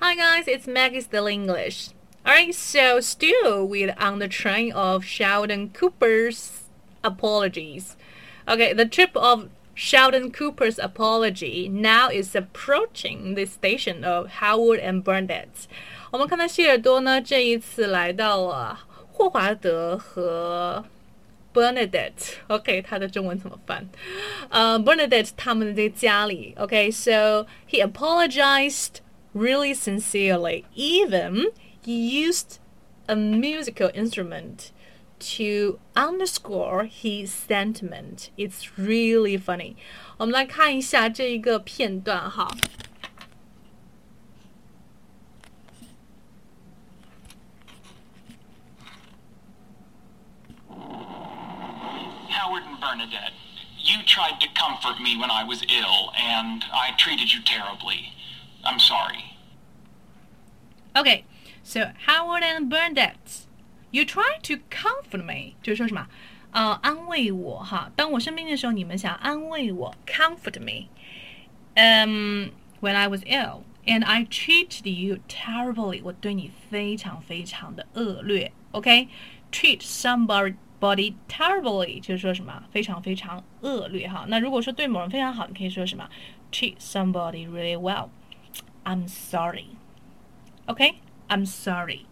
[0.00, 1.90] Hi guys, it's Maggie Still English.
[2.26, 6.62] Alright, so still we're on the train of Sheldon Cooper's
[7.02, 7.96] apologies.
[8.46, 15.02] Okay, the trip of Sheldon Cooper's apology now is approaching the station of Howard and
[15.02, 15.66] Burnett.
[16.10, 18.80] 我们看到希尔多呢，这一次来到了
[19.12, 20.84] 霍华德和
[21.54, 23.88] Bernadette，OK，、okay, 他的中文怎么翻？
[24.50, 28.98] 呃、uh,，Bernadette 他们的这个家里，OK，so、okay, he apologized
[29.34, 30.64] really sincerely.
[30.74, 31.48] Even
[31.82, 32.58] he used
[33.08, 34.72] a musical instrument
[35.18, 38.30] to underscore his sentiment.
[38.36, 39.76] It's really funny.
[40.18, 42.48] 我们来看一下这一个片段哈。
[52.30, 53.32] Howard and Bernadette,
[53.78, 58.12] you tried to comfort me when I was ill, and I treated you terribly.
[58.64, 59.36] I'm sorry.
[60.94, 61.24] Okay,
[61.62, 63.46] so Howard and Bernadette,
[63.90, 66.06] you try to comfort me，就是说什么？
[66.52, 67.90] 呃，安慰我哈。
[67.94, 70.88] 当我生病的时候，你们想安慰我，comfort me。
[71.74, 78.52] 嗯、um,，when I was ill and I treated you terribly，我对你非常非常的恶劣。
[78.72, 79.80] OK，treat、okay?
[79.80, 84.24] somebody body terribly 就是说什么非常非常恶劣哈。
[84.28, 86.08] 那如果说对某人非常好，你可以说什么？
[86.50, 88.08] Treat somebody really well.
[88.84, 89.76] I'm sorry.
[90.68, 92.06] Okay, I'm sorry.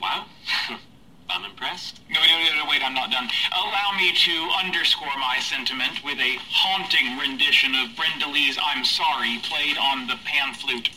[0.00, 0.26] Wow.
[1.28, 2.00] I'm impressed.
[2.08, 3.28] No, no, no, wait, I'm not done.
[3.52, 9.38] Allow me to underscore my sentiment with a haunting rendition of Brenda Lee's I'm Sorry
[9.42, 10.90] played on the pan flute.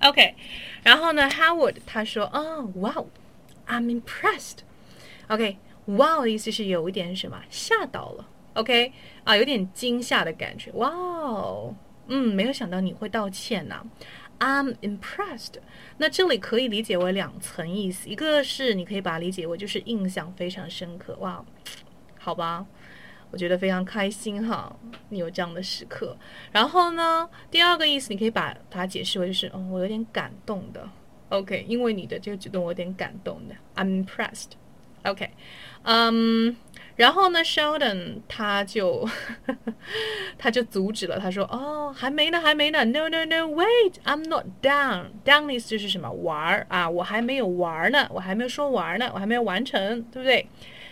[0.00, 0.36] OK，
[0.84, 3.08] 然后呢，Howard 他说，哦，哇哦，
[3.66, 4.62] I'm impressed。
[5.89, 8.91] OK，wow 的意思是有一点什么吓到了，OK
[9.23, 11.73] 啊，有点惊吓的感觉，哇哦，
[12.07, 13.83] 嗯，没有想到你会道歉呐、
[14.39, 15.55] I'm impressed。
[15.97, 21.43] 那这里可以理解为两层意思，一个是你可以把它理解为就是印象非常深刻，哇，
[22.17, 22.65] 好吧。
[23.31, 24.75] 我觉得非常开心哈，
[25.09, 26.17] 你有这样的时刻。
[26.51, 30.89] 然后呢，第二个意思你可以把它解释为就是，哦，我有点感动的。
[31.29, 34.53] OK，因为你的这个举动我有点感动的，I'm impressed。
[35.03, 35.29] OK，
[35.83, 36.55] 嗯，
[36.95, 39.07] 然后呢，Sheldon 他就
[40.37, 45.05] 他就阻止了，他说，哦，还没呢，还没呢，No No No，Wait，I'm not done。
[45.25, 50.47] Done 意思就是什么玩儿啊，我还没有玩儿呢，我还没有说玩呢，我还没有完成，对不对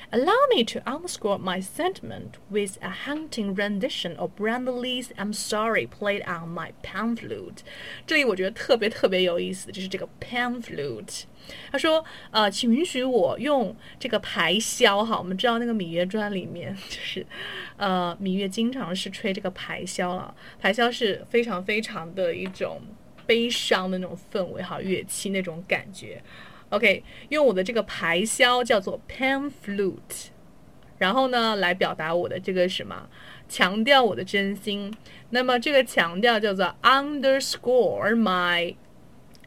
[0.09, 6.23] ？Allow me to underscore my sentiment with a haunting rendition of Brandley's "I'm Sorry" played
[6.25, 7.59] on my pan flute。
[8.05, 11.23] 这里我觉得特别特别有意思，就是这个 pan flute。
[11.71, 15.17] 他说：“呃，请允许我用这个排箫哈。
[15.17, 17.25] 我们知道那个《芈月传》里面就是，
[17.75, 20.33] 呃，芈月经常是吹这个排箫了。
[20.59, 22.81] 排箫是非常非常的一种
[23.25, 26.21] 悲伤的那种氛围哈，乐器那种感觉。”
[26.69, 30.27] OK，用我的这个排箫叫做 pan flute，
[30.97, 33.09] 然后呢来表达我的这个什么，
[33.47, 34.93] 强调我的真心。
[35.29, 38.75] 那么这个强调叫做 underscore my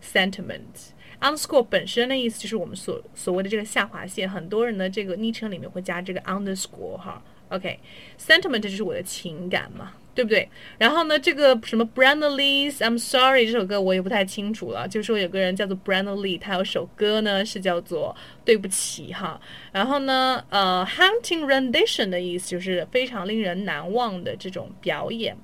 [0.03, 0.93] sentiment。
[1.21, 7.23] underscore 本身的意思就是我们所所谓的这个下划线，很多人的这个昵称里面会加这个 underscore 哈。
[7.51, 9.93] OK，sentiment 就是我的情感嘛。
[10.15, 10.49] 对不对？
[10.77, 14.89] 然后呢，这个什么 Brandy Lee's I'm Sorry 这首歌我也不太清楚了。
[14.89, 19.41] 就说有个人叫做 Brandy Lee，他有首歌呢是叫做对不起哈。
[19.73, 25.37] 然后呢，呃，Hunting rendition 的意思就是非常令人难忘的这种表演。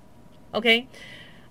[0.52, 0.86] OK，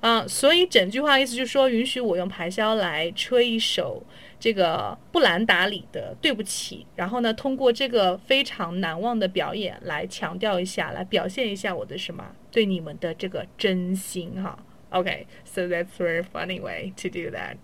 [0.04, 4.02] 啊，所以整句话意思就是说，允许我用排箫来吹一首。
[4.38, 14.58] 这个布兰达里的对不起，然后呢，通过这个非常难忘的表演来强调一下，来表现一下我的什么对你们的这个真心哈。
[14.88, 17.58] OK，so that's very funny way to do that.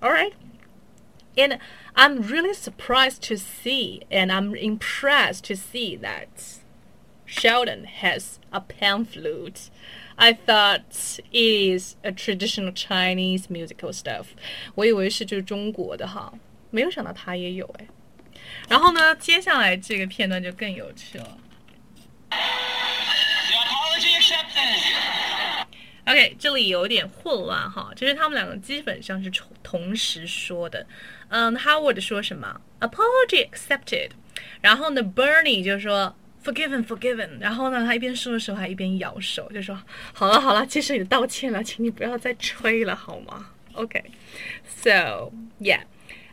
[0.00, 0.32] All right.
[1.36, 1.60] And
[1.94, 6.59] I'm really surprised to see, and I'm impressed to see that
[7.31, 9.69] Sheldon has a pan flute.
[10.17, 14.25] I thought it is a traditional Chinese musical stuff。
[14.75, 16.33] 我以为是就是中国的哈，
[16.71, 17.87] 没有想到他也有哎。
[18.67, 21.37] 然后呢，接下来这个片段就更有趣了。
[26.05, 29.31] OK，这里有点混乱哈，就是他们两个基本上是
[29.63, 30.85] 同时说的。
[31.29, 34.09] 嗯，Howard 说什么？Apology accepted。
[34.59, 36.13] 然后呢，Bernie 就说。
[36.43, 37.39] Forgiven, forgiven。
[37.39, 39.79] 然后呢，他一边说的时候还一边摇手，就说
[40.11, 44.03] ：“好了好了，接受你道歉了，请你不要再吹了，好吗？”OK。
[44.65, 45.81] So yeah,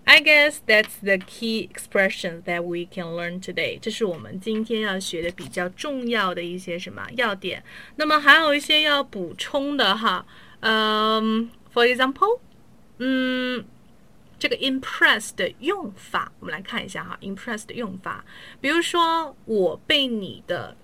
[0.05, 3.79] I guess that's the key expression that we can learn today。
[3.79, 7.63] 这是我们今天要学的比较重要的一些什么要点。
[7.97, 10.25] 那么还有一些要补充的哈。
[10.61, 12.41] 嗯，for example，
[12.99, 13.63] 嗯，
[14.39, 17.19] 这个 impress 的用法，我们来看一下哈。
[17.21, 18.25] impress 的用法，
[18.61, 20.77] 比如说我被你的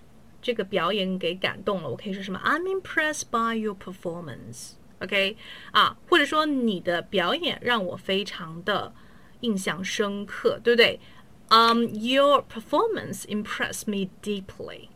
[0.42, 4.72] 这个表演给感动了，我可以说什么？I'm impressed by your performance。
[5.00, 5.36] OK，
[5.72, 8.94] 啊，或者说你的表演让我非常的。
[9.40, 10.98] 印象深刻，对不对
[11.50, 14.88] ？Um, your performance impressed me deeply.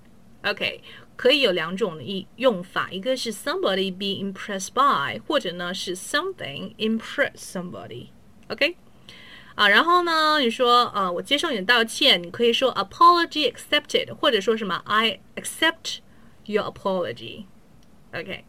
[0.42, 0.80] OK，
[1.16, 8.06] 可以有两种意用法，一个是 somebody be impressed by，或者呢是 something impress somebody。
[8.48, 8.76] OK，
[9.54, 15.98] 啊，然后呢，你说呃，我接受你的道歉，你可以说 apology accepted，或者说什么 I accept
[16.46, 17.44] your apology。
[18.12, 18.44] OK，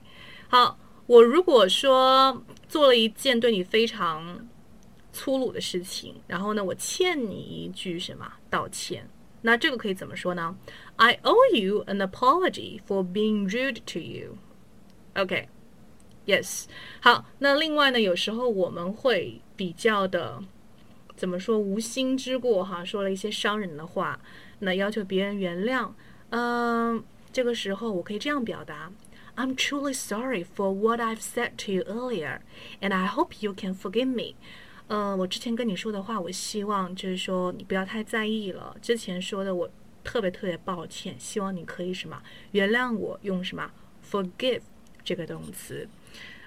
[0.49, 4.47] 好，我如果说做了一件对你非常
[5.11, 9.09] 粗鲁的事情，然后呢，我欠你一句什么道歉？
[9.41, 10.55] 那这个可以怎么说呢
[10.97, 14.37] ？I owe you an apology for being rude to you.
[15.15, 15.47] OK,
[16.29, 16.65] yes.
[17.01, 20.43] 好，那另外呢，有时候我们会比较的
[21.15, 21.57] 怎么说？
[21.57, 24.19] 无心之过哈，说了一些伤人的话，
[24.59, 25.91] 那要求别人原谅。
[26.29, 27.03] 嗯，
[27.33, 28.91] 这个时候我可以这样表达
[29.35, 32.39] ：I'm truly sorry for what I've said to you earlier,
[32.81, 34.35] and I hope you can forgive me.
[34.87, 38.75] 嗯，我之前跟你说的话，我希望就是说你不要太在意了。
[38.81, 39.69] 之前说的我
[40.03, 42.21] 特别特别抱歉，希望你可以什么
[42.51, 43.71] 原谅我，用什么
[44.09, 44.61] forgive
[45.03, 45.87] 这个动词。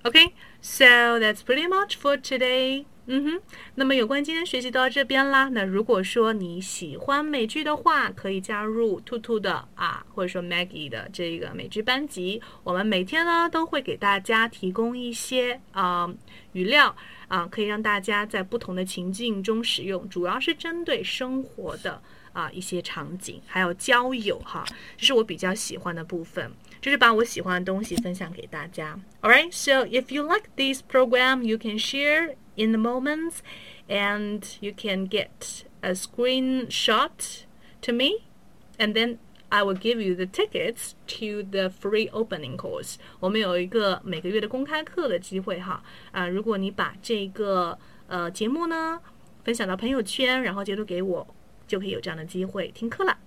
[0.04, 2.86] OK，so that's pretty much for today。
[3.06, 3.40] 嗯哼，
[3.74, 5.48] 那么有关今天学习到这边啦。
[5.48, 12.40] 那如果说你喜欢美剧的话，可以加入兔兔的啊，或者说 Maggie 的这个美剧班级。
[12.62, 16.12] 我们每天呢都会给大家提供一些啊
[16.52, 16.94] 语料。
[17.28, 21.98] 啊，可以让大家在不同的情境中使用，主要是针对生活的
[22.34, 24.62] 啊一些场景，还有交友哈，
[24.98, 26.52] 这是我比较喜欢的部分，
[26.82, 29.00] 就是把我喜欢的东西分享给大家。
[29.22, 33.41] Alright, so if you like this program, you can share in the moments,
[33.87, 37.45] and you can get a screenshot
[37.81, 38.25] to me,
[38.77, 39.17] and then.
[39.49, 42.97] I will give you the tickets to the free opening course。
[43.21, 46.27] 我们有一个每个月的公开课的机会哈啊！
[46.27, 48.99] 如果你把这个呃节目呢
[49.45, 51.25] 分享到朋友圈，然后截图给我，
[51.65, 53.17] 就可以有这样的机会听课了。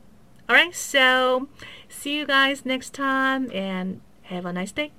[0.46, 1.46] All right, so
[1.88, 4.90] see you guys next time and have a nice day.